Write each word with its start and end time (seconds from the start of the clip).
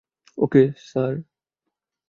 ওকে, 0.37 0.63
sir. 0.81 1.13